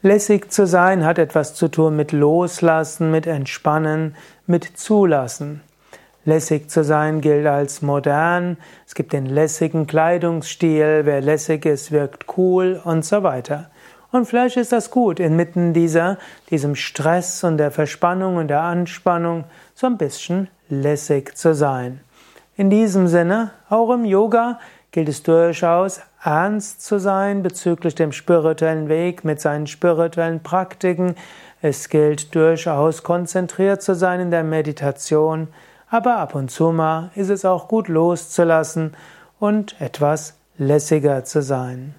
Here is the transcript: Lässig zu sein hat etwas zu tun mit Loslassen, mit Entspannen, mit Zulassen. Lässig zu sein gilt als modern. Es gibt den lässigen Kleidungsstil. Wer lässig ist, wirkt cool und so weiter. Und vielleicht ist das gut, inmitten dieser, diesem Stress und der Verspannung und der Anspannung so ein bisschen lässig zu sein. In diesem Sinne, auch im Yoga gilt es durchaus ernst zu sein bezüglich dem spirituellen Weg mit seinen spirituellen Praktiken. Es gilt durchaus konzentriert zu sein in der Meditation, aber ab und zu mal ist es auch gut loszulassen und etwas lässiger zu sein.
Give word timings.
Lässig 0.00 0.52
zu 0.52 0.64
sein 0.64 1.04
hat 1.04 1.18
etwas 1.18 1.54
zu 1.54 1.66
tun 1.66 1.96
mit 1.96 2.12
Loslassen, 2.12 3.10
mit 3.10 3.26
Entspannen, 3.26 4.14
mit 4.46 4.64
Zulassen. 4.78 5.60
Lässig 6.24 6.70
zu 6.70 6.84
sein 6.84 7.20
gilt 7.20 7.46
als 7.46 7.82
modern. 7.82 8.58
Es 8.86 8.94
gibt 8.94 9.12
den 9.12 9.26
lässigen 9.26 9.88
Kleidungsstil. 9.88 11.00
Wer 11.02 11.20
lässig 11.20 11.66
ist, 11.66 11.90
wirkt 11.90 12.26
cool 12.36 12.80
und 12.84 13.04
so 13.04 13.24
weiter. 13.24 13.70
Und 14.12 14.26
vielleicht 14.26 14.56
ist 14.56 14.70
das 14.70 14.92
gut, 14.92 15.18
inmitten 15.18 15.72
dieser, 15.72 16.18
diesem 16.48 16.76
Stress 16.76 17.42
und 17.42 17.56
der 17.58 17.72
Verspannung 17.72 18.36
und 18.36 18.48
der 18.48 18.62
Anspannung 18.62 19.44
so 19.74 19.88
ein 19.88 19.98
bisschen 19.98 20.48
lässig 20.68 21.36
zu 21.36 21.56
sein. 21.56 22.00
In 22.56 22.70
diesem 22.70 23.08
Sinne, 23.08 23.50
auch 23.68 23.90
im 23.90 24.04
Yoga 24.04 24.60
gilt 24.90 25.08
es 25.08 25.22
durchaus 25.22 26.00
ernst 26.22 26.82
zu 26.82 26.98
sein 26.98 27.42
bezüglich 27.42 27.94
dem 27.94 28.12
spirituellen 28.12 28.88
Weg 28.88 29.24
mit 29.24 29.40
seinen 29.40 29.66
spirituellen 29.66 30.42
Praktiken. 30.42 31.14
Es 31.60 31.88
gilt 31.88 32.34
durchaus 32.34 33.02
konzentriert 33.02 33.82
zu 33.82 33.94
sein 33.94 34.20
in 34.20 34.30
der 34.30 34.44
Meditation, 34.44 35.48
aber 35.90 36.16
ab 36.16 36.34
und 36.34 36.50
zu 36.50 36.72
mal 36.72 37.10
ist 37.14 37.30
es 37.30 37.44
auch 37.44 37.68
gut 37.68 37.88
loszulassen 37.88 38.94
und 39.38 39.80
etwas 39.80 40.34
lässiger 40.56 41.24
zu 41.24 41.42
sein. 41.42 41.94